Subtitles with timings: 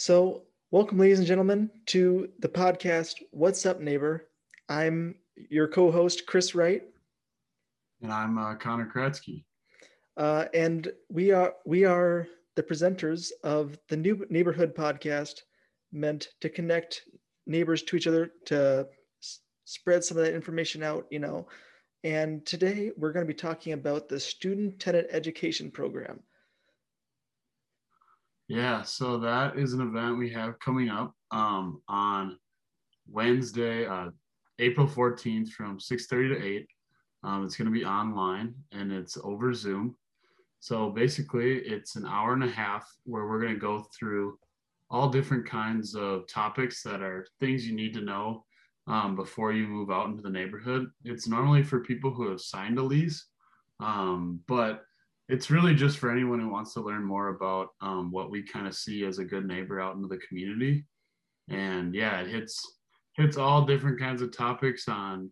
[0.00, 4.28] So, welcome, ladies and gentlemen, to the podcast What's Up, Neighbor?
[4.68, 5.16] I'm
[5.50, 6.84] your co host, Chris Wright.
[8.00, 9.42] And I'm uh, Connor Kratzky.
[10.16, 15.40] Uh, and we are we are the presenters of the new neighborhood podcast
[15.90, 17.02] meant to connect
[17.48, 18.86] neighbors to each other to
[19.20, 21.48] s- spread some of that information out you know
[22.04, 26.20] and today we're going to be talking about the student tenant education program
[28.48, 32.38] Yeah, so that is an event we have coming up um, on
[33.06, 34.08] Wednesday, uh,
[34.58, 36.68] April 14th from 6:30 to 8.
[37.24, 39.96] Um, it's going to be online and it's over Zoom.
[40.60, 44.38] So basically, it's an hour and a half where we're going to go through
[44.90, 48.46] all different kinds of topics that are things you need to know
[48.86, 50.86] um, before you move out into the neighborhood.
[51.04, 53.26] It's normally for people who have signed a lease,
[53.78, 54.84] um, but
[55.28, 58.66] it's really just for anyone who wants to learn more about um, what we kind
[58.66, 60.84] of see as a good neighbor out into the community.
[61.48, 62.60] And yeah, it hits
[63.14, 65.30] hits all different kinds of topics on,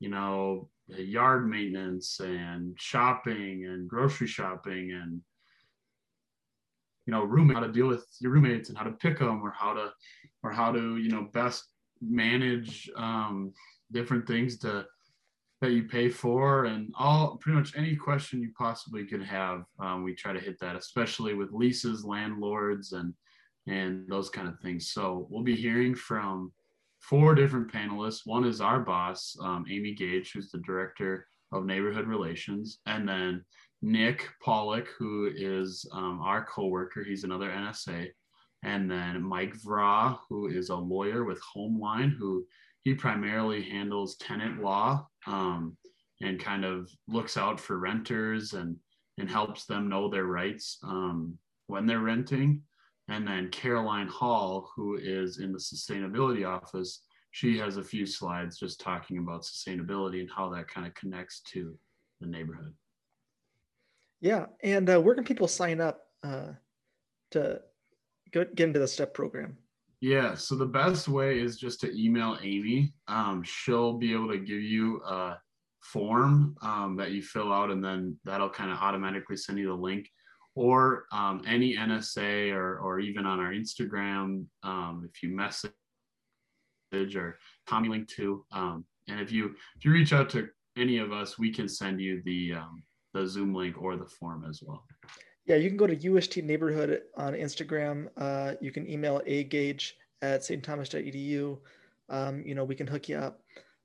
[0.00, 5.20] you know, yard maintenance and shopping and grocery shopping and
[7.06, 9.50] you know room how to deal with your roommates and how to pick them or
[9.50, 9.90] how to
[10.42, 11.64] or how to you know best
[12.00, 13.52] manage um,
[13.92, 14.84] different things to
[15.60, 20.04] that you pay for and all pretty much any question you possibly could have um,
[20.04, 23.14] we try to hit that especially with leases landlords and
[23.66, 24.90] and those kind of things.
[24.90, 26.52] So we'll be hearing from
[27.00, 28.20] four different panelists.
[28.24, 32.78] One is our boss um, amy gage who's the director of neighborhood relations.
[32.86, 33.44] And then
[33.82, 38.08] nick pollock who is um, our co-worker he's another nsa
[38.62, 42.42] and then mike vra who is a lawyer with homeline who
[42.86, 45.76] he primarily handles tenant law um,
[46.22, 48.76] and kind of looks out for renters and
[49.18, 51.36] and helps them know their rights um,
[51.66, 52.62] when they're renting.
[53.08, 57.02] And then Caroline Hall, who is in the sustainability office,
[57.32, 61.40] she has a few slides just talking about sustainability and how that kind of connects
[61.52, 61.76] to
[62.20, 62.72] the neighborhood.
[64.20, 66.52] yeah and uh, where can people sign up uh,
[67.32, 67.60] to
[68.30, 69.56] go, get into the step program
[70.00, 72.92] Yeah, so the best way is just to email Amy.
[73.08, 75.38] Um, she'll be able to give you a
[75.80, 79.74] form um, that you fill out, and then that'll kind of automatically send you the
[79.74, 80.08] link.
[80.54, 85.72] Or um, any NSA, or or even on our Instagram, um, if you message
[87.14, 91.12] or Tommy link to, um, and if you if you reach out to any of
[91.12, 94.84] us, we can send you the um, the Zoom link or the form as well.
[95.46, 98.08] Yeah you can go to ust neighborhood on instagram.
[98.16, 101.58] Uh, you can email a gauge at stthomas.edu
[102.08, 103.40] um, you know we can hook you up.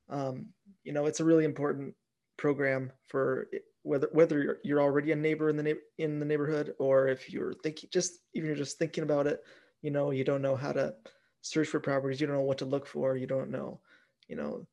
[0.10, 0.48] Um,
[0.84, 1.94] you know it's a really important
[2.38, 3.48] program for
[3.84, 7.32] whether whether you're, you're already a neighbor in the neigh- in the neighborhood or if
[7.32, 9.44] you're thinking just even you're just thinking about it
[9.82, 10.94] you know you don't know how to
[11.42, 13.80] search for properties you don't know what to look for you don't know
[14.28, 14.66] you know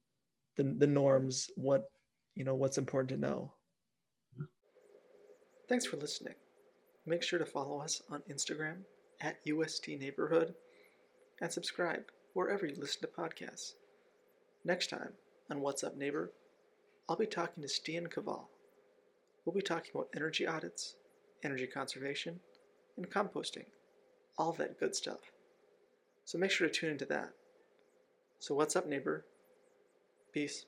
[0.56, 1.90] the, the norms what
[2.34, 3.52] you know what's important to know.
[5.68, 6.34] Thanks for listening
[7.08, 8.78] make sure to follow us on instagram
[9.20, 10.54] at ust neighborhood
[11.40, 12.04] and subscribe
[12.34, 13.72] wherever you listen to podcasts.
[14.64, 15.12] Next time
[15.50, 16.32] on what's up neighbor
[17.08, 18.46] i'll be talking to stian kaval.
[19.44, 20.96] We'll be talking about energy audits
[21.44, 22.40] energy conservation
[22.96, 23.66] and composting
[24.36, 25.20] all that good stuff.
[26.24, 27.30] So make sure to tune into that.
[28.38, 29.24] So what's up neighbor?
[30.32, 30.66] Peace